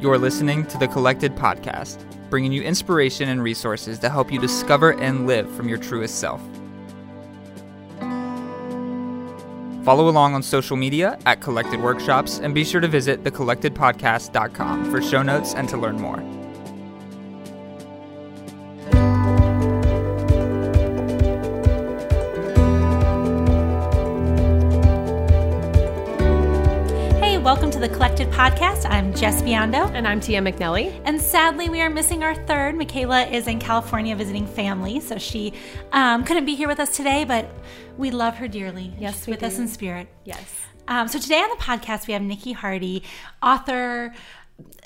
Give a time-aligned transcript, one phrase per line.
[0.00, 4.98] You're listening to the Collected Podcast, bringing you inspiration and resources to help you discover
[4.98, 6.40] and live from your truest self.
[9.84, 15.02] Follow along on social media at Collected Workshops and be sure to visit thecollectedpodcast.com for
[15.02, 16.39] show notes and to learn more.
[28.40, 28.86] Podcast.
[28.88, 29.92] I'm Jess Biondo.
[29.92, 30.98] And I'm Tia McNelly.
[31.04, 32.74] And sadly, we are missing our third.
[32.74, 35.52] Michaela is in California visiting family, so she
[35.92, 37.50] um, couldn't be here with us today, but
[37.98, 38.94] we love her dearly.
[38.98, 40.08] Yes, She's with us in spirit.
[40.24, 40.42] Yes.
[40.88, 43.02] Um, so today on the podcast, we have Niki Hardy,
[43.42, 44.14] author,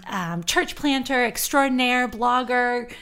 [0.08, 2.92] um, church planter, extraordinaire, blogger,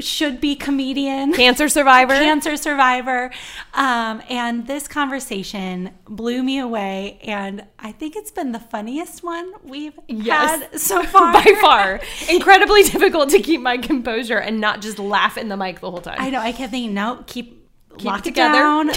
[0.00, 1.32] should be comedian.
[1.32, 2.12] Cancer survivor.
[2.18, 3.30] cancer survivor.
[3.74, 7.18] Um, and this conversation blew me away.
[7.22, 10.62] And I think it's been the funniest one we've Yes.
[10.70, 11.32] had so far.
[11.32, 12.00] By far.
[12.28, 16.00] Incredibly difficult to keep my composure and not just laugh in the mic the whole
[16.02, 16.16] time.
[16.18, 16.40] I know.
[16.40, 17.66] I kept thinking, no, keep,
[18.02, 18.58] lock it it together.
[18.58, 18.90] down.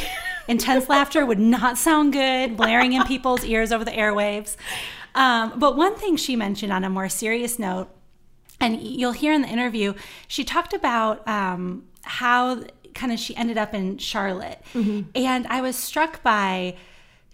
[0.47, 4.57] Intense laughter would not sound good, blaring in people's ears over the airwaves.
[5.15, 7.89] Um, but one thing she mentioned on a more serious note,
[8.61, 9.93] and you'll hear in the interview,
[10.27, 14.61] she talked about um, how kind of she ended up in Charlotte.
[14.73, 16.75] And I was struck by,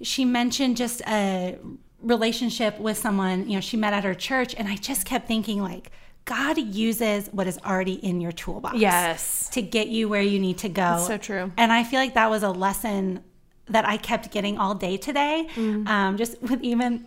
[0.01, 1.57] she mentioned just a
[2.01, 4.53] relationship with someone, you know, she met at her church.
[4.55, 5.91] And I just kept thinking, like,
[6.25, 9.49] God uses what is already in your toolbox Yes.
[9.49, 10.81] to get you where you need to go.
[10.81, 11.51] That's so true.
[11.57, 13.23] And I feel like that was a lesson
[13.69, 15.47] that I kept getting all day today.
[15.55, 15.87] Mm-hmm.
[15.87, 17.05] Um, just with even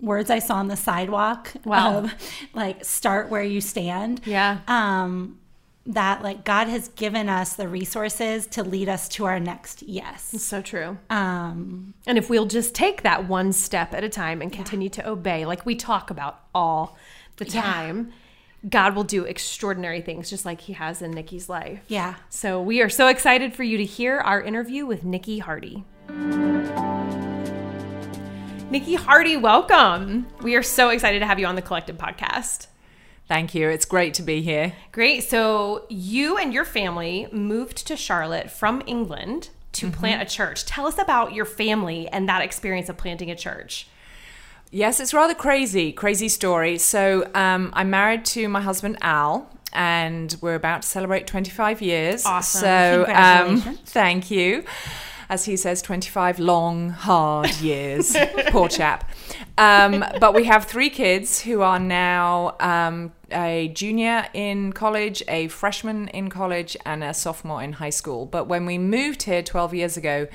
[0.00, 1.52] words I saw on the sidewalk.
[1.64, 1.98] Wow.
[1.98, 2.14] Of,
[2.54, 4.20] like start where you stand.
[4.24, 4.58] Yeah.
[4.68, 5.38] Um,
[5.86, 10.22] that like God has given us the resources to lead us to our next yes.
[10.42, 10.98] So true.
[11.08, 15.08] Um, And if we'll just take that one step at a time and continue to
[15.08, 16.96] obey, like we talk about all
[17.38, 17.62] the Yeah.
[17.62, 18.12] time,
[18.68, 21.80] God will do extraordinary things just like he has in Niki's life.
[21.88, 22.16] yeah.
[22.28, 25.84] So we are so excited for you to hear our interview with Niki Hardy.
[28.70, 30.28] Niki Hardy, welcome.
[30.42, 32.68] We are so excited to have you on the Collective Podcast.
[33.26, 33.68] Thank you.
[33.68, 34.74] It's great to be here.
[34.92, 35.24] Great.
[35.24, 40.66] So you and your family moved to Charlotte from England to plant a church.
[40.66, 43.88] Tell us about your family and that experience of planting a church.
[44.70, 46.78] Yes, it's rather crazy, crazy story.
[46.78, 52.24] So um, I'm married to my husband Al, and we're about to celebrate 25 years.
[52.24, 52.60] Awesome.
[52.60, 54.62] So um, thank you.
[55.30, 58.16] As he says, 25 long, hard years.
[58.48, 59.08] Poor chap.
[59.56, 65.46] Um, but we have three kids who are now um, a junior in college, a
[65.46, 68.26] freshman in college, and a sophomore in high school.
[68.26, 70.26] But when we moved here 12 years ago,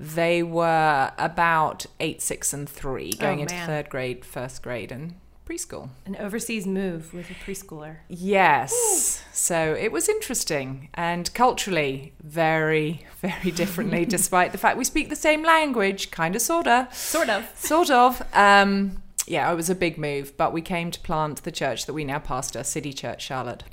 [0.00, 5.16] they were about eight, six, and three, going into third grade, first grade, and
[5.48, 5.88] preschool.
[6.04, 7.98] An overseas move with a preschooler.
[8.08, 9.24] Yes.
[9.32, 15.16] So it was interesting and culturally very, very differently, despite the fact we speak the
[15.16, 16.92] same language, kind of, sort of.
[16.94, 17.50] Sort of.
[17.54, 18.22] Sort of.
[18.34, 21.92] Um, yeah, it was a big move, but we came to plant the church that
[21.92, 23.64] we now pastor, City Church Charlotte.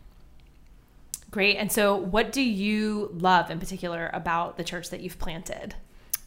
[1.31, 1.58] Great.
[1.58, 5.75] And so what do you love in particular about the church that you've planted?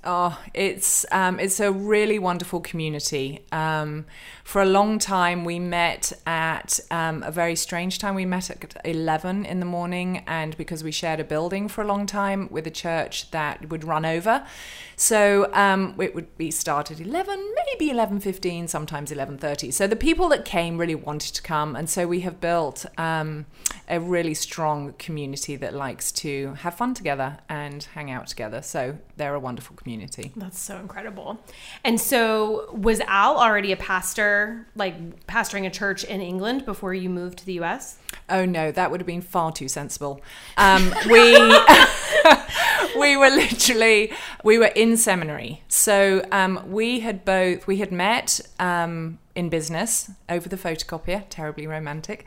[0.05, 3.45] Oh, it's um, it's a really wonderful community.
[3.51, 4.07] Um,
[4.45, 8.15] for a long time, we met at um, a very strange time.
[8.15, 11.87] We met at eleven in the morning, and because we shared a building for a
[11.87, 14.47] long time with a church that would run over,
[14.95, 19.73] so um, it would be start at eleven, maybe eleven fifteen, sometimes eleven thirty.
[19.73, 23.47] So the people that came really wanted to come, and so we have built um,
[23.89, 28.63] a really strong community that likes to have fun together and hang out together.
[28.63, 29.88] So they're a wonderful community.
[30.37, 31.39] That's so incredible.
[31.85, 37.09] And so was Al already a pastor, like pastoring a church in England before you
[37.11, 37.99] moved to the US?
[38.29, 40.21] Oh no, that would have been far too sensible.
[40.57, 41.33] Um, we
[42.99, 44.13] we were literally
[44.45, 48.41] we were in seminary, so um, we had both we had met.
[48.59, 52.27] Um, in business over the photocopier, terribly romantic.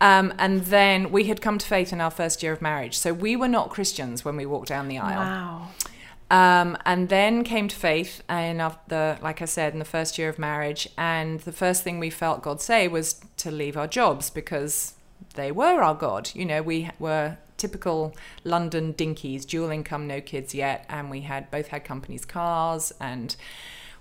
[0.00, 2.98] Um, and then we had come to faith in our first year of marriage.
[2.98, 5.20] So we were not Christians when we walked down the aisle.
[5.20, 5.68] Wow.
[6.30, 8.58] Um, and then came to faith in
[8.88, 10.88] the, like I said, in the first year of marriage.
[10.98, 14.94] And the first thing we felt God say was to leave our jobs because
[15.34, 16.30] they were our God.
[16.34, 18.14] You know, we were typical
[18.44, 23.34] London dinkies, dual income, no kids yet, and we had both had companies' cars and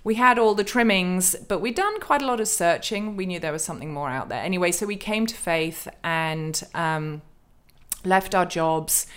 [0.03, 3.17] we had all the trimmings, but we'd done quite a lot of searching.
[3.17, 4.41] We knew there was something more out there.
[4.41, 7.21] Anyway, so we came to faith and um,
[8.05, 9.07] left our jobs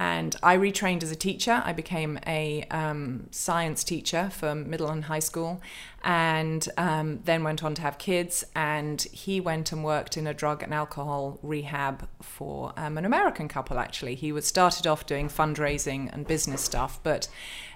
[0.00, 1.62] and I retrained as a teacher.
[1.62, 5.60] I became a um, science teacher for middle and high school,
[6.02, 8.42] and um, then went on to have kids.
[8.56, 13.46] And he went and worked in a drug and alcohol rehab for um, an American
[13.46, 13.78] couple.
[13.78, 17.28] Actually, he was started off doing fundraising and business stuff, but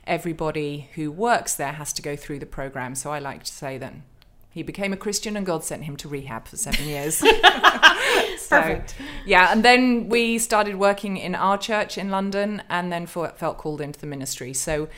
[0.06, 2.94] everybody who works there has to go through the program.
[2.94, 3.92] So I like to say that
[4.54, 7.16] he became a Christian and God sent him to rehab for seven years.
[7.18, 7.26] so,
[8.48, 8.94] Perfect.
[9.26, 13.80] Yeah, and then we started working in our church in London and then felt called
[13.80, 14.54] into the ministry.
[14.54, 14.88] So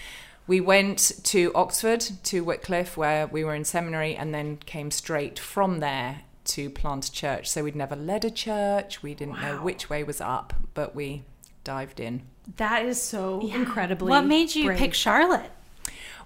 [0.46, 5.38] we went to Oxford, to Wycliffe, where we were in seminary, and then came straight
[5.38, 7.48] from there to plant a church.
[7.48, 11.22] So we'd never led a church, we didn't know which way was up, but we
[11.64, 12.24] dived in.
[12.58, 14.10] That is so incredibly.
[14.10, 14.78] What made you brave.
[14.78, 15.50] pick Charlotte?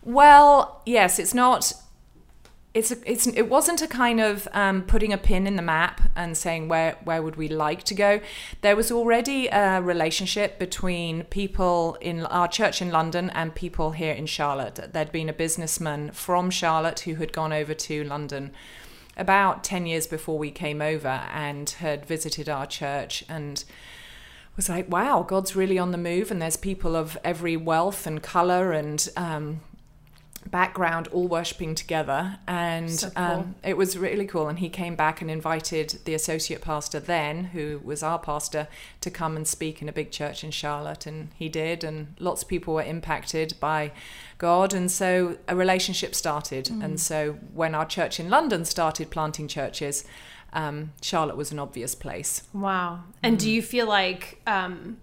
[0.02, 1.72] Well, yes, it's not.
[2.72, 6.02] It's a, it's it wasn't a kind of um, putting a pin in the map
[6.14, 8.20] and saying where where would we like to go.
[8.60, 14.12] There was already a relationship between people in our church in London and people here
[14.12, 14.92] in Charlotte.
[14.92, 18.52] There'd been a businessman from Charlotte who had gone over to London
[19.16, 23.64] about ten years before we came over and had visited our church and
[24.54, 28.22] was like, wow, God's really on the move, and there's people of every wealth and
[28.22, 29.60] color and um,
[30.46, 32.38] background all worshipping together.
[32.46, 33.24] And So cool.
[33.24, 34.48] um, it was really cool.
[34.48, 38.68] And he came back and invited the associate pastor then, who was our pastor,
[39.00, 41.06] to come and speak in a big church in Charlotte.
[41.06, 43.92] And he did, and lots of people were impacted by
[44.38, 44.72] God.
[44.72, 46.66] And so a relationship started.
[46.66, 46.84] Mm.
[46.84, 50.04] And so when our church in London started planting churches,
[50.52, 52.42] um, Charlotte was an obvious place.
[52.52, 53.04] Wow.
[53.22, 54.96] And do you feel like um,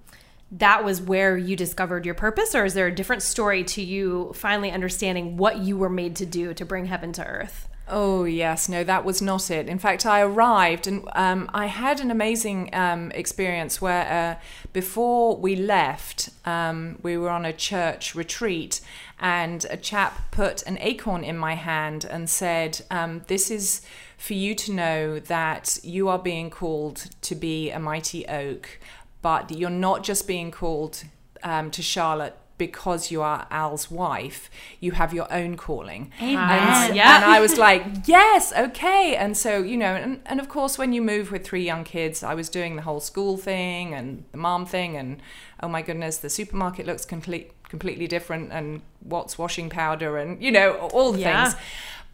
[0.51, 4.31] that was where you discovered your purpose, or is there a different story to you
[4.33, 7.67] finally understanding what you were made to do to bring heaven to earth?
[7.89, 8.67] Oh, yes.
[8.67, 9.69] No, that was not it.
[9.69, 15.37] In fact, I arrived and um, I had an amazing um, experience where uh, before
[15.37, 18.81] we left, um, we were on a church retreat
[19.19, 23.81] and a chap put an acorn in my hand and said, um, This is
[24.17, 28.79] for you to know that you are being called to be a mighty oak,
[29.27, 31.03] but you're not just being called
[31.43, 36.11] um, to Charlotte because you are Al's wife, you have your own calling.
[36.21, 36.37] Amen.
[36.39, 37.15] And, Yeah.
[37.17, 39.15] and I was like, yes, okay.
[39.17, 42.23] And so, you know, and, and of course, when you move with three young kids,
[42.23, 44.95] I was doing the whole school thing and the mom thing.
[44.95, 45.21] And
[45.61, 48.51] oh my goodness, the supermarket looks complete, completely different.
[48.51, 51.49] And what's washing powder and, you know, all the Yeah.
[51.49, 51.61] things.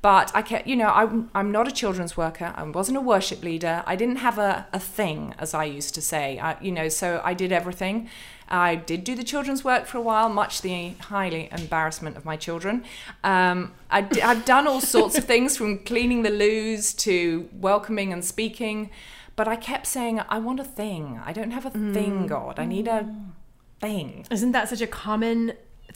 [0.03, 2.53] But I kept, you know, I'm, I'm not a children's worker.
[2.57, 3.83] I wasn't a worship leader.
[3.87, 7.21] I didn't have a, a thing, as I used to say, I, you know, so
[7.23, 8.09] I did everything.
[8.49, 12.35] I did do the children's work for a while, much the highly embarrassment of my
[12.35, 12.83] children.
[13.23, 18.11] Um, I, d- I've done all sorts of things from cleaning the loos to welcoming
[18.11, 18.89] and speaking.
[19.37, 21.21] But I kept saying, I want a thing.
[21.25, 22.59] I don't have a thing, God.
[22.59, 23.09] I need a
[23.79, 24.27] thing.
[24.29, 25.53] Isn't that such a common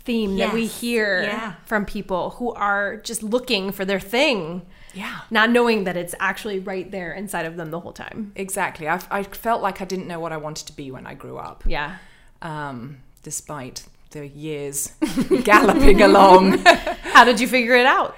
[0.07, 1.53] theme that we hear Yeah.
[1.65, 4.61] from people who are just looking for their thing,
[4.93, 5.17] Yeah.
[5.29, 8.31] not knowing that it's actually right there inside of them the whole time?
[8.35, 8.87] Exactly.
[8.87, 11.37] I, I felt like I didn't know what I wanted to be when I grew
[11.49, 11.63] up.
[11.67, 11.89] Yeah.
[12.41, 13.77] um, despite
[14.11, 14.93] the years
[15.43, 16.43] galloping along.
[17.15, 18.15] How did you figure it out?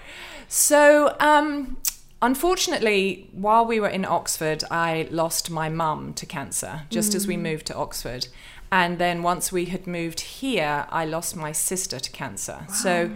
[0.48, 1.78] So, um,
[2.22, 7.36] unfortunately, while we were in Oxford, I lost my mum to cancer just as we
[7.36, 7.42] mm.
[7.42, 8.28] moved to Oxford.
[8.72, 12.66] And then once we had moved here, I lost my sister to cancer.
[12.70, 13.10] So,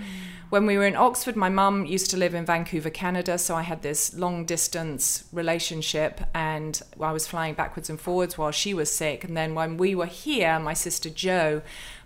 [0.54, 3.40] when we were in Oxford, my mum used to live in Vancouver, Canada.
[3.40, 8.52] So I had this long distance relationship and I was flying backwards and forwards while
[8.52, 9.24] she was sick.
[9.24, 11.64] And then when we were here, my sister Jo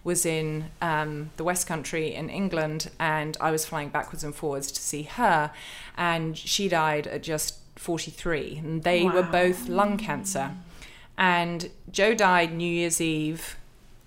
[0.08, 4.72] was in um, the West Country in England and I was flying backwards and forwards
[4.72, 5.52] to see her.
[5.98, 8.62] And she died at just 43.
[8.64, 10.52] And they were both lung cancer.
[11.18, 13.58] And Joe died New Year's Eve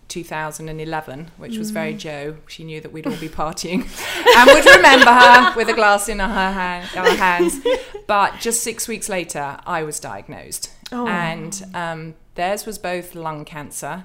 [0.08, 2.36] 2011, which was very Joe.
[2.48, 3.82] She knew that we'd all be partying
[4.36, 7.60] and would remember her with a glass in her hand, our hands.
[8.06, 10.70] But just six weeks later, I was diagnosed.
[10.92, 11.06] Oh.
[11.06, 14.04] And um, theirs was both lung cancer.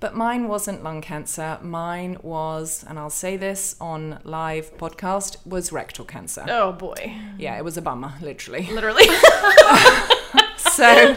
[0.00, 1.58] But mine wasn't lung cancer.
[1.62, 6.44] Mine was, and I'll say this on live podcast, was rectal cancer.
[6.48, 7.14] Oh boy.
[7.38, 8.66] Yeah, it was a bummer, literally.
[8.72, 9.04] Literally.
[10.56, 11.16] so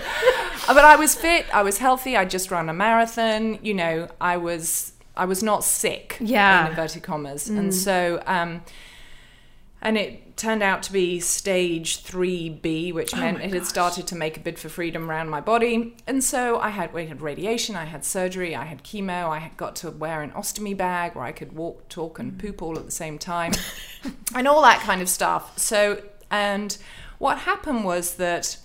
[0.67, 4.35] but i was fit i was healthy i just ran a marathon you know i
[4.35, 6.65] was i was not sick Yeah.
[6.65, 8.63] in inverted commas and so um
[9.81, 14.15] and it turned out to be stage 3b which oh meant it had started to
[14.15, 17.75] make a bid for freedom around my body and so i had we had radiation
[17.75, 21.25] i had surgery i had chemo i had got to wear an ostomy bag where
[21.25, 23.51] i could walk talk and poop all at the same time
[24.35, 26.77] and all that kind of stuff so and
[27.19, 28.57] what happened was that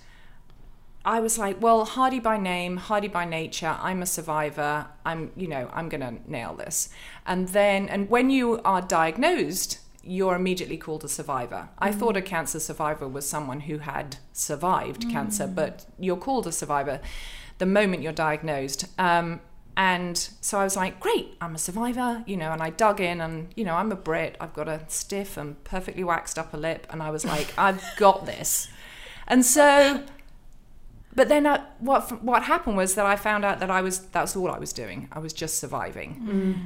[1.05, 3.77] I was like, well, hardy by name, hardy by nature.
[3.79, 4.87] I'm a survivor.
[5.05, 6.89] I'm, you know, I'm gonna nail this.
[7.25, 11.69] And then, and when you are diagnosed, you're immediately called a survivor.
[11.77, 16.51] I thought a cancer survivor was someone who had survived cancer, but you're called a
[16.51, 16.99] survivor
[17.59, 18.85] the moment you're diagnosed.
[18.97, 19.39] Um,
[19.77, 23.21] and so I was like, great, I'm a survivor, you know, and I dug in
[23.21, 26.87] and, you know, I'm a Brit, I've got a stiff and perfectly waxed upper lip.
[26.89, 28.67] And I was like, I've got this.
[29.27, 30.03] And so,
[31.15, 34.35] but then I, what, what happened was that I found out that I was, that's
[34.35, 35.09] all I was doing.
[35.11, 36.11] I was just surviving.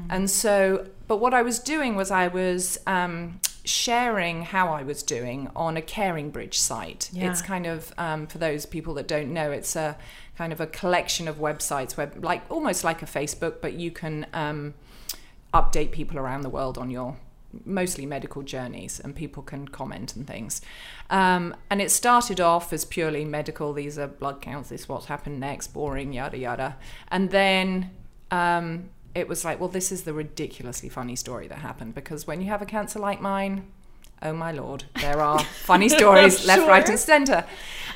[0.09, 5.01] And so, but what I was doing was I was um, sharing how I was
[5.03, 7.09] doing on a Caring Bridge site.
[7.13, 7.31] Yeah.
[7.31, 9.97] It's kind of, um, for those people that don't know, it's a
[10.37, 14.25] kind of a collection of websites where, like, almost like a Facebook, but you can
[14.33, 14.73] um,
[15.53, 17.17] update people around the world on your
[17.65, 20.61] mostly medical journeys and people can comment and things.
[21.09, 23.73] Um, and it started off as purely medical.
[23.73, 24.69] These are blood counts.
[24.69, 25.67] This is what's happened next.
[25.67, 26.77] Boring, yada yada.
[27.09, 27.91] And then
[28.31, 32.41] um, it was like, well, this is the ridiculously funny story that happened because when
[32.41, 33.67] you have a cancer like mine,
[34.23, 37.45] oh my lord, there are funny stories left, right, and center.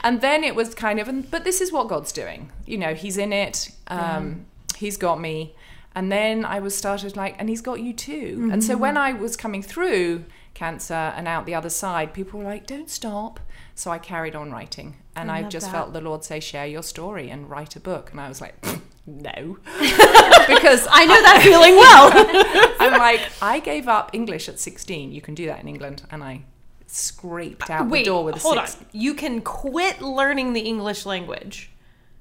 [0.03, 2.51] And then it was kind of, and, but this is what God's doing.
[2.65, 3.71] You know, He's in it.
[3.87, 4.45] Um,
[4.77, 5.55] He's got me.
[5.97, 8.49] And then I was started like, and He's got you too.
[8.51, 8.81] And so mm-hmm.
[8.83, 12.87] when I was coming through cancer and out the other side, people were like, don't
[12.87, 13.39] stop.
[13.73, 14.97] So I carried on writing.
[15.15, 15.71] And I, love just that.
[15.71, 18.11] felt the Lord say, share your story and write a book.
[18.11, 18.63] And I was like,
[19.07, 19.31] no.
[19.79, 22.75] because I know that feeling well.
[22.79, 25.11] I'm like, I gave up English at 16.
[25.11, 26.03] You can do that in England.
[26.11, 26.43] And I
[26.85, 28.75] scraped out Wait, the door with a hold six.
[28.75, 28.85] on.
[28.91, 31.71] You can quit learning the English language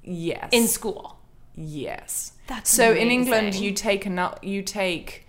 [0.03, 0.49] Yes.
[0.53, 1.16] in school.
[1.57, 2.33] Yes.
[2.47, 5.27] That's so in England, you take an, you take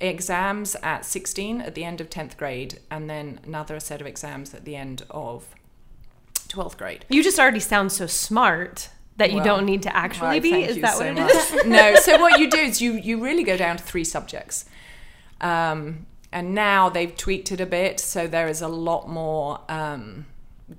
[0.00, 4.54] exams at 16 at the end of 10th grade, and then another set of exams
[4.54, 5.54] at the end of
[6.48, 7.04] 12th grade.
[7.08, 10.62] You just already sound so smart that you Well, don't need to actually Why, be.
[10.64, 11.32] Is that so what it much.
[11.32, 11.64] is?
[11.66, 11.94] no.
[11.96, 14.64] So what you do is you you really go down to three subjects,
[15.40, 20.26] um, and now they've tweaked it a bit, so there is a lot more um,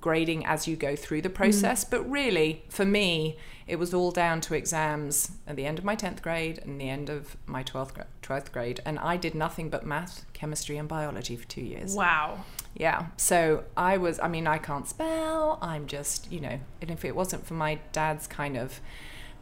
[0.00, 1.34] grading as you go through the Mm.
[1.34, 1.84] process.
[1.84, 5.94] But really, for me, it was all down to exams at the end of my
[5.94, 9.84] tenth grade and the end of my twelfth twelfth grade, and I did nothing but
[9.86, 11.94] math, chemistry, and biology for two years.
[11.94, 12.44] Wow.
[12.74, 13.06] Yeah.
[13.16, 15.58] So I was, I mean, I can't spell.
[15.60, 18.80] I'm just, you know, and if it wasn't for my dad's kind of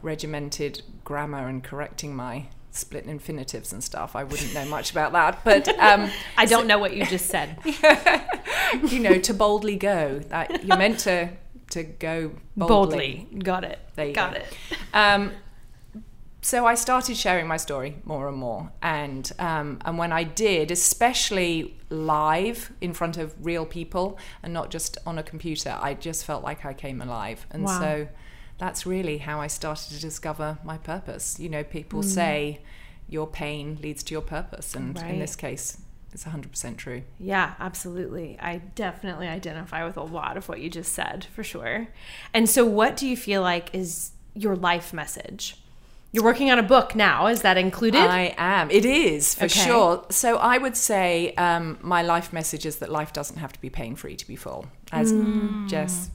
[0.01, 5.43] regimented grammar and correcting my split infinitives and stuff, I wouldn't know much about that.
[5.43, 7.57] But, um, I don't know what you just said.
[8.87, 11.29] you know, to boldly go, that you're meant to,
[11.71, 13.27] to go boldly.
[13.29, 13.39] Boldly.
[13.43, 13.79] Got it.
[13.95, 14.39] There you Got go.
[14.39, 14.57] it.
[14.93, 15.31] Um,
[16.43, 20.71] so I started sharing my story more and more, and um, and when I did,
[20.71, 26.25] especially live in front of real people and not just on a computer, I just
[26.25, 27.79] felt like I came alive, and Wow.
[27.79, 28.07] so
[28.61, 31.39] that's really how I started to discover my purpose.
[31.39, 31.69] You know, Mm.
[31.77, 32.59] people say
[33.09, 35.09] your pain leads to your purpose, and Right.
[35.11, 35.65] in this case,
[36.13, 37.01] it's hundred percent true.
[37.19, 38.37] Yeah, absolutely.
[38.39, 38.53] I
[38.85, 41.87] definitely identify with a lot of what you just said, for sure.
[42.35, 45.57] And so, what do you feel like is your life message?
[46.13, 47.27] You're working on a book now.
[47.27, 48.01] Is that included?
[48.01, 48.69] I am.
[48.69, 49.65] It is for Okay.
[49.67, 50.05] sure.
[50.09, 53.69] So I would say um, my life message is that life doesn't have to be
[53.69, 55.67] pain free to be full, as Mm.
[55.67, 56.09] Jess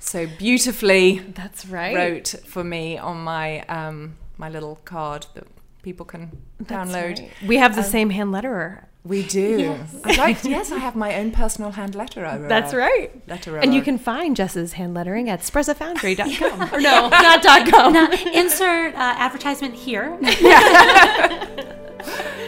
[0.00, 1.94] so beautifully That's right.
[1.94, 5.46] wrote for me on my um, my little card that
[5.82, 7.18] people can That's download.
[7.20, 7.30] right.
[7.46, 8.86] We have the same hand letterer.
[9.02, 9.78] We do.
[10.04, 10.44] I like.
[10.56, 12.46] Yes, I have my own personal hand letterer.
[12.48, 13.26] That's right.
[13.26, 13.62] Letterer.
[13.62, 16.74] And you can find Jess's hand lettering at sprezzafoundry.com.
[16.74, 17.94] or no, not dot .com.
[17.94, 20.18] Now, insert uh, advertisement here.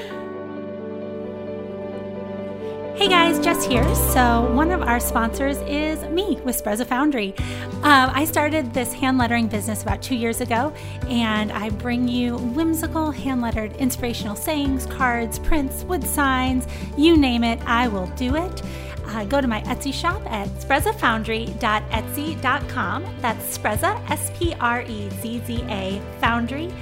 [3.03, 3.83] Hey guys, Jess here.
[4.13, 7.35] So, one of our sponsors is me with Sprezza Foundry.
[7.83, 10.73] Um, I started this hand lettering business about two years ago,
[11.09, 17.43] and I bring you whimsical hand lettered inspirational sayings, cards, prints, wood signs you name
[17.43, 18.63] it, I will do it.
[19.07, 23.17] Uh, go to my Etsy shop at sprezzafoundry.etsy.com.
[23.21, 26.73] That's Sprezza, S P R E Z Z A Foundry,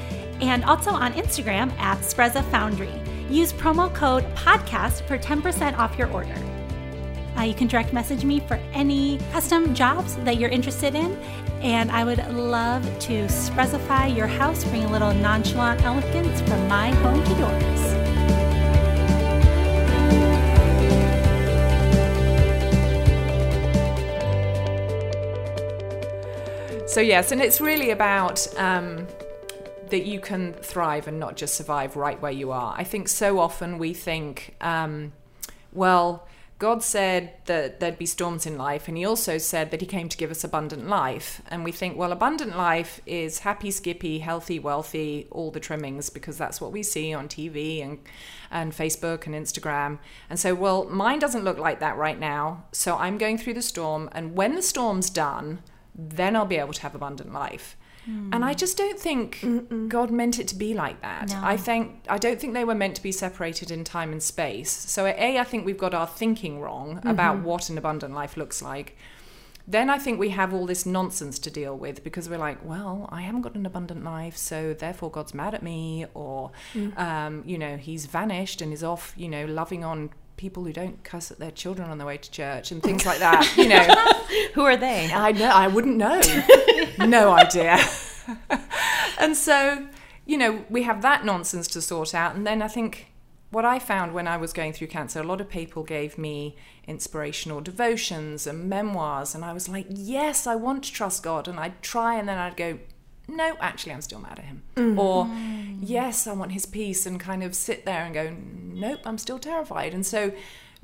[0.42, 2.92] and also on Instagram at Sprezza Foundry.
[3.30, 6.34] Use promo code PODCAST for 10% off your order.
[7.36, 11.16] Uh, you can direct message me for any custom jobs that you're interested in,
[11.62, 16.90] and I would love to sprezify your house, bring a little nonchalant elegance from my
[16.90, 17.90] home to yours.
[26.90, 29.06] So yes, and it's really about um,
[29.90, 32.74] that you can thrive and not just survive right where you are.
[32.76, 35.12] I think so often we think, um,
[35.72, 36.26] well,
[36.60, 40.10] God said that there'd be storms in life, and He also said that He came
[40.10, 41.40] to give us abundant life.
[41.48, 46.36] And we think, well, abundant life is happy, skippy, healthy, wealthy, all the trimmings, because
[46.36, 47.98] that's what we see on TV and,
[48.50, 50.00] and Facebook and Instagram.
[50.28, 52.64] And so, well, mine doesn't look like that right now.
[52.72, 55.62] So I'm going through the storm, and when the storm's done,
[55.94, 57.74] then I'll be able to have abundant life.
[58.06, 58.58] And I hmm.
[58.58, 59.44] just don't think
[59.88, 61.28] God meant it to be like that.
[61.28, 61.40] No.
[61.42, 64.70] I think I don't think they were meant to be separated in time and space.
[64.70, 67.44] So a, I think we've got our thinking wrong about mm-hmm.
[67.44, 68.96] what an abundant life looks like.
[69.68, 73.08] Then I think we have all this nonsense to deal with because we're like, well,
[73.12, 76.98] I haven't got an abundant life, so therefore God's mad at me, or mm.
[76.98, 80.10] um, you know, He's vanished and is off, you know, loving on
[80.40, 83.18] people who don't cuss at their children on the way to church and things like
[83.18, 83.54] that.
[83.58, 85.12] You know, Who are they?
[85.12, 85.50] I know.
[85.50, 86.18] I wouldn't know.
[86.98, 87.78] no idea.
[89.18, 89.86] and so,
[90.24, 92.34] you know, we have that nonsense to sort out.
[92.34, 93.08] And then I think
[93.50, 96.56] what I found when I was going through cancer, a lot of people gave me
[96.86, 99.34] inspirational devotions and memoirs.
[99.34, 101.48] And I was like, yes, I want to trust God.
[101.48, 102.78] And I'd try, and then I'd go,
[103.30, 104.62] no, actually, I'm still mad at him.
[104.98, 105.30] Or,
[105.80, 109.38] yes, I want his peace, and kind of sit there and go, nope, I'm still
[109.38, 109.94] terrified.
[109.94, 110.32] And so,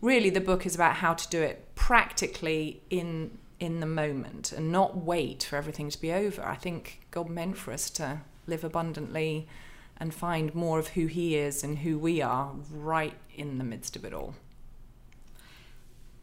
[0.01, 4.71] really, the book is about how to do it practically in in the moment and
[4.71, 6.45] not wait for everything to be over.
[6.45, 9.49] I think God meant for us to live abundantly
[9.97, 13.97] and find more of who He is and who we are right in the midst
[13.97, 14.35] of it all.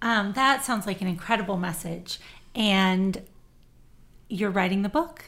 [0.02, 2.20] Um, that sounds like an incredible message.
[2.54, 3.24] And
[4.30, 5.26] you're writing the book.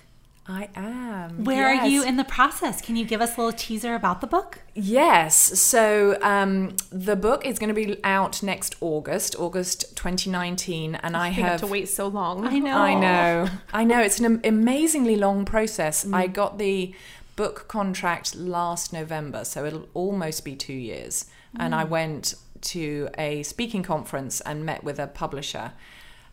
[0.48, 1.44] I am.
[1.44, 2.80] Where are you in the process?
[2.80, 4.60] Can you give us a little teaser about the book?
[4.76, 5.60] Yes.
[5.60, 11.30] So um, the book is going to be out next August, August 2019, and I
[11.30, 12.46] We have have to wait so long.
[12.46, 12.78] I know.
[12.78, 13.50] I know.
[13.74, 14.02] I know.
[14.02, 16.06] It's an amazingly long process.
[16.14, 16.94] I got the
[17.36, 21.26] book contract last November, so it'll almost be two years.
[21.58, 25.72] And I went to a speaking conference and met with a publisher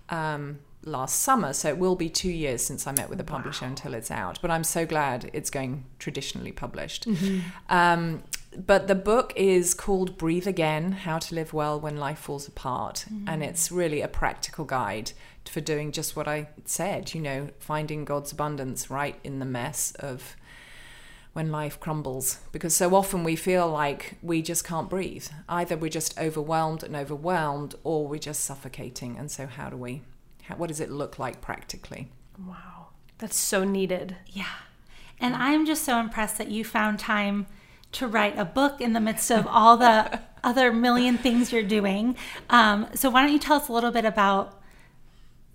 [0.09, 1.53] um, last summer.
[1.53, 4.39] So it will be two years since I met with a publisher until it's out.
[4.43, 7.07] But I'm so glad it's going traditionally published.
[7.69, 8.23] Um,
[8.57, 13.07] but the book is called Breathe Again How to Live Well When Life Falls Apart.
[13.27, 15.13] And it's really a practical guide
[15.47, 19.93] for doing just what I said, you know, finding God's abundance right in the mess
[19.99, 20.37] of
[21.33, 22.39] when life crumbles.
[22.53, 25.27] Because so often we feel like we just can't breathe.
[25.49, 29.17] Either we're just overwhelmed and overwhelmed, or we're just suffocating.
[29.17, 30.03] And so, how do we,
[30.43, 32.09] how, what does it look like practically?
[32.47, 32.89] Wow.
[33.19, 34.17] That's so needed.
[34.27, 34.47] Yeah.
[35.21, 37.47] And I'm just so impressed that you found time
[37.93, 42.17] to write a book in the midst of all the other million things you're doing.
[42.51, 44.61] Um, so, why don't you tell us a little bit about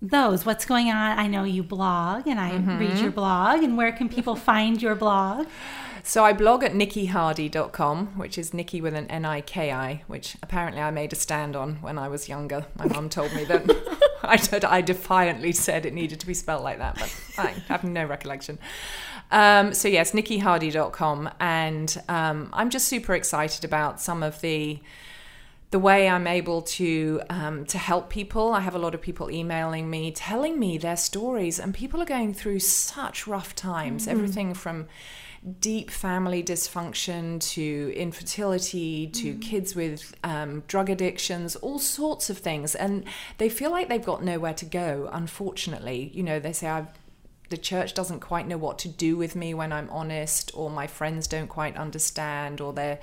[0.00, 0.46] those?
[0.46, 1.18] What's going on?
[1.18, 3.62] I know you blog and I read your blog.
[3.62, 5.46] And where can people find your blog?
[6.08, 11.12] So I blog at nikihardy.com, which is Niki with an N-I-K-I, which apparently I made
[11.12, 12.64] a stand on when I was younger.
[12.78, 13.66] My mum told me that
[14.64, 18.04] I, I defiantly said it needed to be spelled like that, but I have no
[18.04, 18.58] recollection.
[19.30, 21.30] Um, so yes, nikihardy.com.
[21.40, 24.80] And um, I'm just super excited about some of the
[25.70, 28.54] the way I'm able to um, to help people.
[28.54, 32.06] I have a lot of people emailing me, telling me their stories, and people are
[32.06, 34.08] going through such rough times.
[34.08, 34.86] Everything from
[35.60, 42.74] deep family dysfunction to infertility to kids with um, drug addictions, all sorts of things,
[42.74, 43.04] and
[43.38, 45.08] they feel like they've got nowhere to go.
[45.12, 46.88] Unfortunately, you know, they say I've
[47.48, 50.86] the church doesn't quite know what to do with me when I'm honest, or my
[50.86, 52.98] friends don't quite understand, or they're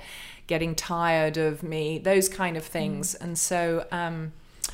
[0.46, 3.14] getting tired of me, those kind of things.
[3.14, 4.32] And so, um,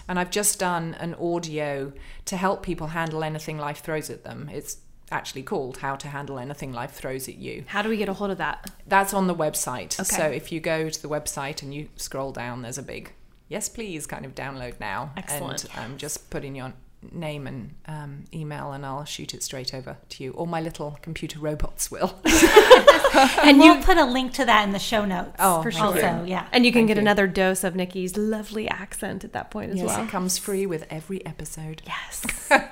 [0.08, 1.92] and I've just done an audio
[2.26, 4.50] to help people handle anything life throws at them.
[4.52, 4.76] It's
[5.12, 7.64] actually called How to Handle Anything Life Throws at You.
[7.68, 8.70] How do we get a hold of that?
[8.86, 10.00] That's on the website.
[10.00, 10.16] Okay.
[10.16, 13.12] So if you go to the website and you scroll down, there's a big
[13.52, 15.12] yes, please kind of download now.
[15.16, 15.66] Excellent.
[15.76, 16.72] And um, just put in your
[17.10, 20.32] name and um, email, and I'll shoot it straight over to you.
[20.32, 22.14] Or my little computer robots will.
[23.42, 25.36] And we'll put a link to that in the show notes.
[25.38, 25.84] Oh, for sure.
[25.84, 26.46] Also, yeah.
[26.52, 27.02] And you can Thank get you.
[27.02, 30.04] another dose of Niki's lovely accent at that point as yes, well.
[30.04, 31.82] it comes free with every episode.
[31.86, 32.26] Yes.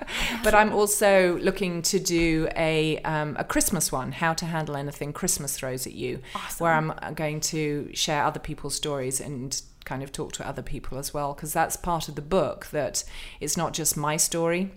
[0.42, 5.12] But I'm also looking to do a um, a Christmas one, how to handle anything
[5.12, 6.20] Christmas throws at you,
[6.58, 10.98] where I'm going to share other people's stories and kind of talk to other people
[10.98, 12.66] as well, because that's part of the book.
[12.66, 13.04] That
[13.40, 14.70] it's not just my story.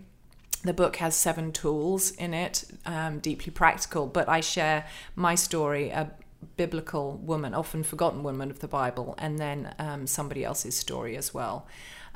[0.64, 4.86] The book has seven tools in it, um, deeply practical, but I share
[5.16, 6.12] my story, a
[6.56, 11.34] biblical woman, often forgotten woman of the Bible, and then um, somebody else's story as
[11.34, 11.68] well.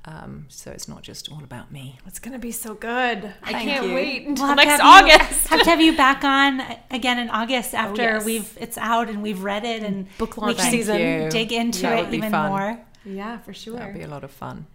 [0.10, 2.00] Um, so it's not just all about me.
[2.06, 3.26] It's going to be so good.
[3.44, 3.94] I Thank can't you.
[3.94, 5.48] wait We'll until have to next you- August.
[5.50, 8.24] have to have you back on again in August after yes.
[8.26, 11.00] we've it's out and we've read it and Book we launch season.
[11.02, 11.30] you.
[11.30, 12.50] dig into That it would be even fun.
[12.52, 12.80] more.
[13.04, 13.76] yeah, for sure.
[13.76, 14.66] That'd be a lot of fun.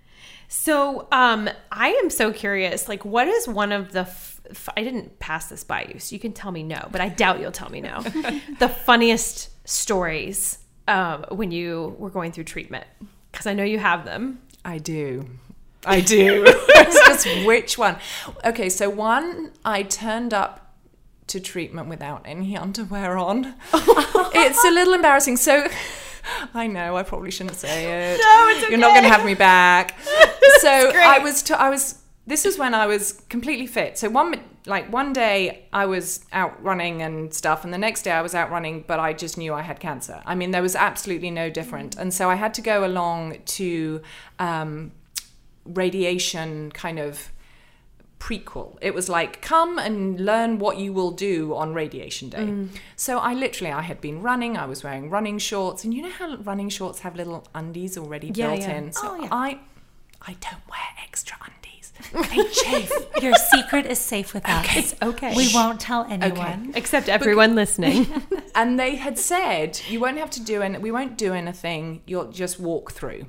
[0.49, 2.87] So, um, I am so curious.
[2.87, 4.01] Like, what is one of the?
[4.01, 7.01] F- f- I didn't pass this by you, so you can tell me no, but
[7.01, 8.03] I doubt you'll tell me no.
[8.59, 12.87] the funniest stories um, when you were going through treatment,
[13.31, 14.42] because I know you have them.
[14.64, 15.29] I do.
[15.87, 16.44] I do.
[16.46, 17.96] it's just which one.
[18.44, 20.75] Okay, so one, I turned up
[21.29, 23.55] to treatment without any underwear on.
[23.75, 25.37] it's a little embarrassing.
[25.38, 25.66] So
[26.55, 28.20] I know I probably shouldn't say it.
[28.20, 29.98] No, it's You're not going to have me back.
[30.61, 30.92] so.
[30.94, 31.42] I was.
[31.42, 31.98] T- I was.
[32.27, 33.99] This is when I was completely fit.
[33.99, 38.13] So one like one day I was out running and stuff, and the next day
[38.13, 40.23] I was out running, but I just knew I had cancer.
[40.25, 44.03] I mean, there was absolutely no different, and so I had to go along to.
[44.39, 44.93] Um,
[45.65, 47.31] radiation kind of
[48.19, 48.79] prequel.
[48.81, 52.39] It was like come and learn what you will do on radiation day.
[52.39, 52.69] Mm.
[52.97, 56.11] So I literally I had been running, I was wearing running shorts and you know
[56.11, 58.77] how running shorts have little undies already Yeah, built yeah.
[58.79, 58.93] in.
[58.93, 59.29] So Oh, yeah.
[59.33, 59.61] I
[60.23, 61.82] I don't wear extra undies.
[62.12, 62.92] They chafe.
[63.20, 64.66] Your secret is safe with us.
[64.74, 65.35] It's okay.
[65.37, 66.72] We won't tell anyone.
[66.74, 68.07] Except everyone listening.
[68.55, 72.31] and they had said you won't have to do any we won't do anything you'll
[72.31, 73.26] just walk through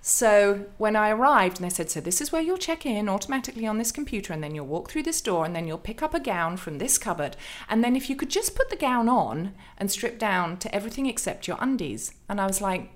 [0.00, 3.66] so when i arrived and they said so this is where you'll check in automatically
[3.66, 6.14] on this computer and then you'll walk through this door and then you'll pick up
[6.14, 7.36] a gown from this cupboard
[7.68, 11.06] and then if you could just put the gown on and strip down to everything
[11.06, 12.90] except your undies and i was like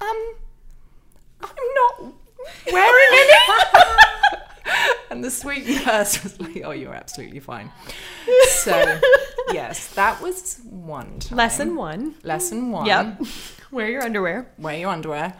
[0.00, 0.34] um
[1.42, 2.12] i'm not
[2.72, 4.42] wearing any
[5.10, 7.70] and the sweet nurse was like oh you're absolutely fine
[8.48, 8.98] so
[9.52, 11.36] yes that was one time.
[11.38, 12.14] Lesson one.
[12.22, 13.20] lesson one Yep.
[13.72, 14.50] Wear your underwear.
[14.58, 15.34] wear your underwear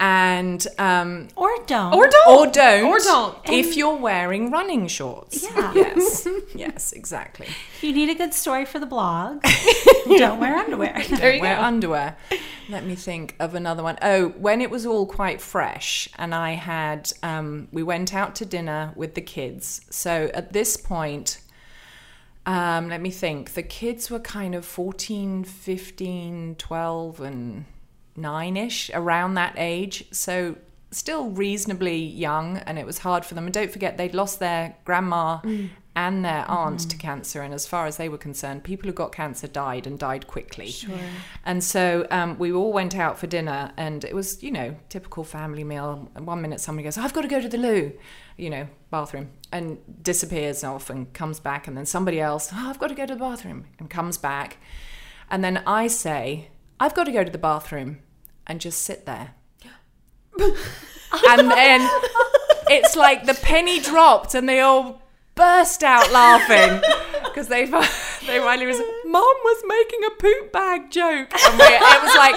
[0.00, 1.94] and um Or don't.
[1.94, 2.28] Or don't.
[2.28, 3.36] or don't Or don't.
[3.50, 5.72] if you're wearing running shorts Yeah.
[5.82, 7.46] yes yes exactly
[7.82, 9.42] you need a good story for the blog,
[10.06, 11.02] don't wear underwear.
[11.08, 11.62] There you wear go.
[11.62, 12.16] underwear
[12.70, 13.98] let me think of another one.
[14.00, 18.44] Oh, when it was all quite fresh and i had um we went out to
[18.46, 21.40] dinner with the kids so at this point
[22.46, 27.64] um let me think the kids were kind of 14 15 12 and
[28.20, 30.04] 9ish around that age.
[30.12, 30.56] So
[30.90, 33.44] still reasonably young and it was hard for them.
[33.44, 35.38] And don't forget they'd lost their grandma
[35.96, 37.42] and their aunt to cancer.
[37.42, 40.68] And as far as they were concerned people who got cancer died and died quickly.
[40.68, 40.96] Sure.
[41.44, 45.24] and so um, we all went out for dinner and it was you know typical
[45.24, 46.08] family meal.
[46.14, 47.92] And one minute somebody goes i've got to go to the loo
[48.36, 51.66] you know bathroom and disappears off and comes back.
[51.68, 54.58] And then somebody else oh, i've got to go to the bathroom and comes back.
[55.30, 56.48] And then i say
[56.80, 58.00] i've got to go to the bathroom
[58.50, 59.30] and just sit there
[61.28, 61.88] and then
[62.68, 65.00] it's like the penny dropped and they all
[65.36, 66.80] burst out laughing
[67.24, 67.64] because they
[68.26, 72.34] they finally was mom was making a poop bag joke and we, it was like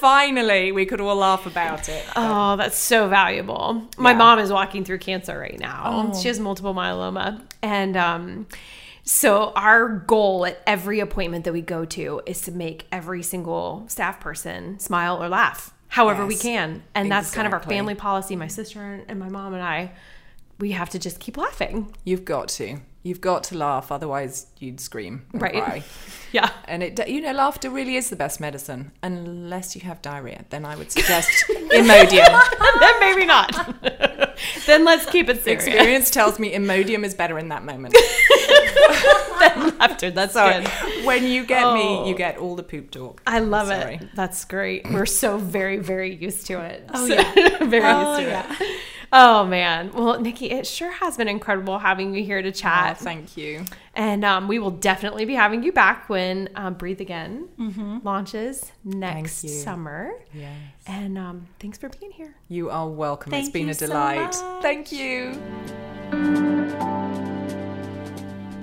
[0.00, 3.86] finally we could all laugh about it Oh, that's so valuable.
[3.96, 4.16] My Yeah.
[4.18, 6.12] mom is walking through cancer right now.
[6.20, 7.40] She has multiple myeloma.
[7.62, 8.46] And um,
[9.04, 13.84] so, our goal at every appointment that we go to is to make every single
[13.88, 16.82] staff person smile or laugh however we can.
[16.94, 18.34] And that's kind of our family policy.
[18.36, 19.92] My sister and my mom and I,
[20.58, 21.94] we have to just keep laughing.
[22.04, 25.52] you've got to you've got to laugh otherwise you'd scream Right.
[25.54, 25.82] cry.
[26.32, 26.50] Yeah.
[26.66, 30.64] and it you know laughter really is the best medicine unless you have diarrhea then
[30.64, 32.40] i would suggest imodium
[32.80, 33.50] then maybe not.
[34.66, 35.64] then let's keep it serious.
[35.66, 37.94] experience tells me imodium is better in that moment
[39.78, 40.64] Laughter, that's Sorry.
[40.64, 41.04] good.
[41.04, 41.74] when you get Oh.
[41.74, 43.22] me, you get all the poop talk.
[43.26, 43.96] I love Sorry.
[43.96, 44.08] it.
[44.14, 44.90] That's great.
[44.90, 46.88] We're so very, very used to it.
[46.92, 47.64] Oh, So- yeah.
[47.64, 48.56] very Oh, used to yeah.
[48.60, 48.80] it.
[49.14, 49.92] Oh man.
[49.92, 52.98] Well, Niki, it sure has been incredible having you here to Ah, chat.
[52.98, 53.64] thank you.
[53.94, 57.98] and um, we will definitely be having you back when um, Breathe Again Mm-hmm.
[58.04, 60.12] launches next summer.
[60.32, 60.56] Yes.
[60.86, 62.34] And um, thanks for being here.
[62.48, 63.34] You are welcome.
[63.34, 64.18] It's been a so delight.
[64.20, 64.36] much.
[64.62, 65.32] Thank you.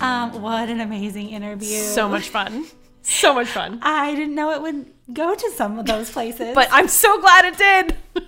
[0.01, 1.77] Um, what an amazing interview.
[1.81, 2.65] So much fun.
[3.01, 3.79] So much fun.
[3.83, 6.53] I didn't know it would go to some of those places.
[6.55, 7.95] But I'm so glad it did.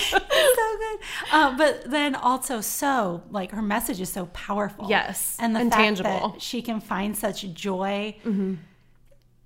[0.00, 0.98] so good.
[1.32, 4.86] Uh, but then also so like her message is so powerful.
[4.88, 6.30] Yes, and the and fact tangible.
[6.30, 8.16] that she can find such joy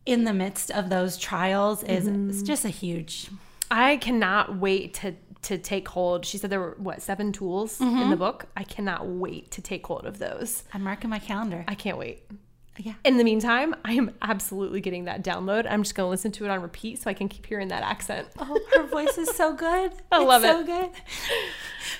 [0.06, 3.28] in the midst of those trials is it's just a huge.
[3.70, 6.24] I cannot wait to to take hold.
[6.26, 8.10] She said there were what seven tools in mm-hmm.
[8.10, 8.46] the book.
[8.56, 10.64] I cannot wait to take hold of those.
[10.74, 11.64] I'm marking my calendar.
[11.68, 12.22] I can't wait.
[12.76, 12.94] yeah.
[13.04, 15.66] In the meantime, I am absolutely getting that download.
[15.70, 17.82] I'm just going to listen to it on repeat so I can keep hearing that
[17.82, 18.28] accent.
[18.38, 19.92] Oh, her voice is so good.
[20.12, 20.66] I It's love so it.
[20.66, 20.90] good.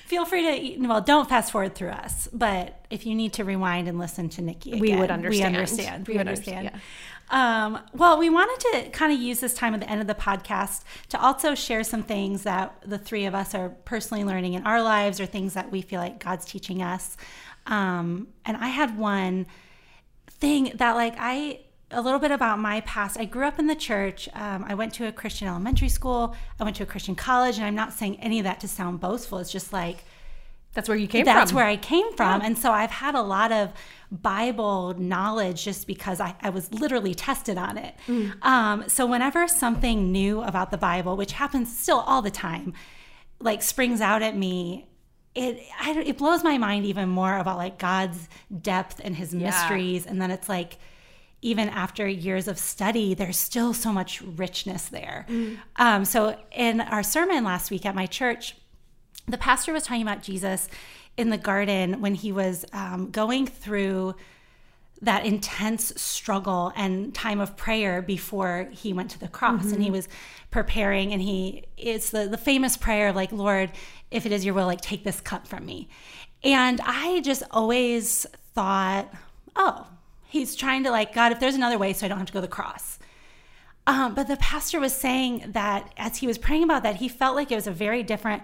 [0.05, 0.81] Feel free to eat.
[0.81, 4.42] well, don't fast forward through us, but if you need to rewind and listen to
[4.42, 5.55] Niki, We would understand.
[5.55, 6.07] We understand.
[6.09, 6.59] We, We would understand.
[6.59, 6.83] understand,
[7.30, 10.14] Um, well, we wanted to kind of use this time at the end of the
[10.14, 14.66] podcast to also share some things that the three of us are personally learning in
[14.66, 17.16] our lives or things that we feel like God's teaching us.
[17.66, 19.46] Um, and I had one
[20.26, 21.60] thing that, like, I
[21.90, 23.18] a little bit about my past.
[23.18, 24.28] I grew up in the church.
[24.34, 26.36] Um, I went to a Christian elementary school.
[26.60, 29.00] I went to a Christian college, and I'm not saying any of that to sound
[29.00, 29.38] boastful.
[29.38, 30.04] It's just like
[30.74, 31.40] That's where you came that's from.
[31.40, 32.40] That's where I came from.
[32.42, 33.72] And so I've had a lot of
[34.12, 37.94] Bible knowledge just because I, I was literally tested on it.
[38.42, 42.74] Um, so whenever something new about the Bible, which happens still all the time,
[43.40, 44.87] like springs out at me,
[45.35, 48.28] it I, it blows my mind even more about like God's
[48.62, 50.78] depth and His mysteries, and then it's like
[51.42, 55.24] even after years of study, there's still so much richness there.
[55.76, 58.57] Um, so in our sermon last week at my church,
[59.28, 60.68] the pastor was talking about Jesus
[61.16, 64.14] in the garden when he was um, going through
[65.02, 69.72] that intense struggle and time of prayer before he went to the cross.
[69.72, 70.08] And he was
[70.50, 73.70] preparing and he it's the, the famous prayer of like lord
[74.10, 75.88] if it is your will like take this cup from me.
[76.42, 79.12] And i just always thought
[79.54, 79.86] oh
[80.26, 82.40] he's trying to like god if there's another way so i don't have to go
[82.40, 82.98] to the cross.
[83.86, 87.36] Um, but the pastor was saying that as he was praying about that he felt
[87.36, 88.42] like it was a very different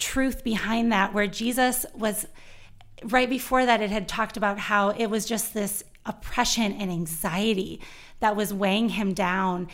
[0.00, 2.26] truth behind that where Jesus was
[3.04, 7.80] right before that it had talked about how it was just this oppression and anxiety
[8.20, 9.68] that was weighing him down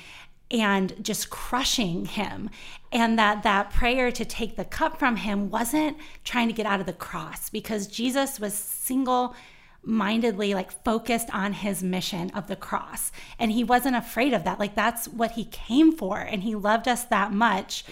[0.50, 2.50] and just crushing him
[2.92, 6.78] and that that prayer to take the cup from him wasn't trying to get out
[6.78, 9.34] of the cross because Jesus was single
[9.82, 14.58] mindedly like focused on his mission of the cross and he wasn't afraid of that.
[14.58, 17.84] Like that's what he came for and he loved us that much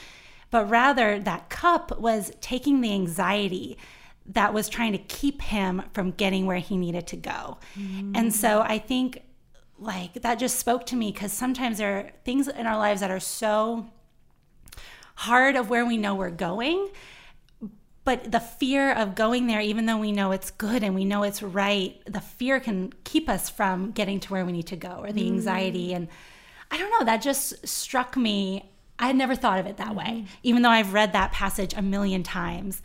[0.54, 3.76] but rather that cup was taking the anxiety
[4.24, 7.58] that was trying to keep him from getting where he needed to go.
[7.76, 8.16] Mm.
[8.16, 9.24] And so I think
[9.80, 13.10] like that just spoke to me because sometimes there are things in our lives that
[13.10, 13.88] are so
[15.16, 16.88] hard of where we know we're going
[18.04, 21.24] but the fear of going there even though we know it's good and we know
[21.24, 25.00] it's right the fear can keep us from getting to where we need to go
[25.02, 25.88] or the anxiety.
[25.88, 25.96] Mm.
[25.96, 26.08] And
[26.70, 30.24] i don't know that just struck me i had never thought of it that way
[30.42, 32.82] even though i've read that passage a million times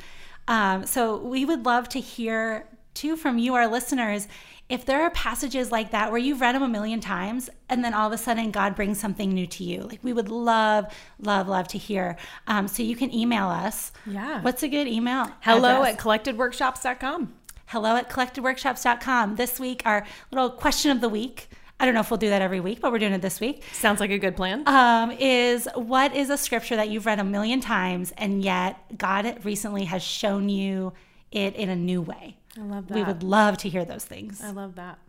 [0.47, 4.27] um, so we would love to hear too from you our listeners
[4.69, 7.95] if there are passages like that where you've read them a million times and then
[7.95, 10.85] all of a sudden God brings something new to you, like we would love,
[11.19, 12.17] love, love to hear.
[12.45, 13.91] Um, so you can email us.
[14.05, 14.41] Yeah.
[14.43, 15.31] What's a good email?
[15.41, 15.95] Hello address?
[15.95, 17.33] at collectedworkshops.com.
[17.65, 19.37] hello at collectedworkshops.com.
[19.37, 21.48] This week, our little question of the week.
[21.79, 23.63] I don't know if we'll do that every week, but we're doing it this week.
[23.71, 24.67] Sounds like a good plan.
[24.67, 29.45] Um, is what is a scripture that you've read a million times and yet God
[29.45, 30.93] recently has shown you
[31.31, 32.37] it in a new way?
[32.57, 32.95] I love that.
[32.95, 34.41] We would love to hear those things.
[34.43, 34.99] I love that.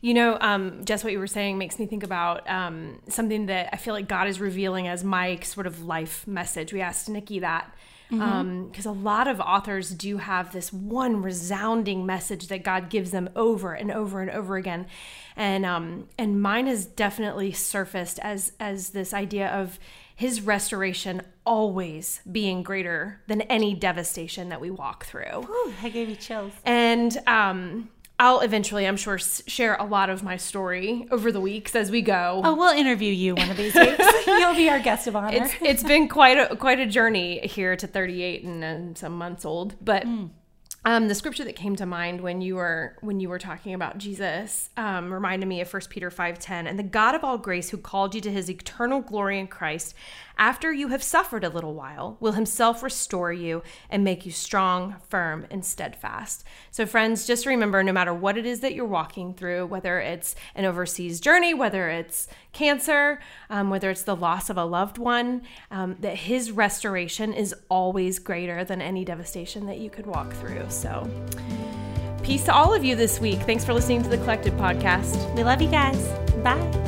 [0.00, 3.68] You know, um, just what you were saying makes me think about um, something that
[3.72, 6.72] I feel like God is revealing as my sort of life message.
[6.72, 7.74] We asked Niki that
[8.10, 13.30] because a lot of authors do have this one resounding message that God gives them
[13.36, 14.86] over and over and over again,
[15.36, 19.78] and um, and mine has definitely surfaced as as this idea of
[20.14, 25.46] His restoration always being greater than any devastation that we walk through.
[25.48, 26.52] Ooh, I gave you chills.
[26.64, 27.88] And um,
[28.20, 32.02] I'll eventually, I'm sure, share a lot of my story over the weeks as we
[32.02, 32.42] go.
[32.44, 34.04] Oh, we'll interview you one of these weeks.
[34.26, 35.38] You'll be our guest of honor.
[35.38, 39.44] It's it's been quite a quite a journey here to 38 and, and some months
[39.44, 40.04] old, but.
[40.82, 43.98] Um, the scripture that came to mind when you were when you were talking about
[43.98, 47.76] Jesus um, reminded me of 1 Peter 5:10 and the God of all grace who
[47.76, 49.94] called you to his eternal glory in Christ
[50.40, 54.96] after you have suffered a little while will himself restore you and make you strong
[55.08, 59.34] firm and steadfast so friends just remember no matter what it is that you're walking
[59.34, 64.56] through whether it's an overseas journey whether it's cancer um, whether it's the loss of
[64.56, 69.90] a loved one um, that his restoration is always greater than any devastation that you
[69.90, 71.08] could walk through so
[72.22, 75.44] peace to all of you this week thanks for listening to the collected podcast we
[75.44, 76.08] love you guys.
[76.42, 76.79] Bye.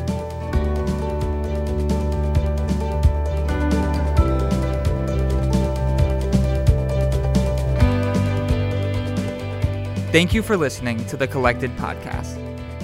[10.13, 12.37] Thank you for listening to the Collected Podcast.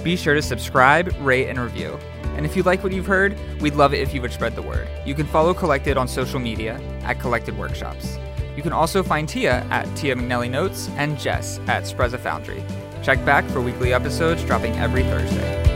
[0.02, 1.98] Be sure to subscribe, rate, and review.
[2.36, 4.62] And if you like what you've heard, we'd love it if you would spread the
[4.62, 4.88] word.
[5.04, 8.18] You can follow Collected on social media at Collected Workshops.
[8.56, 12.64] You can also find Tia at Tia McNelly Notes and Jess at Sprezza Foundry.
[13.02, 15.67] Check back for weekly episodes dropping every Thursday.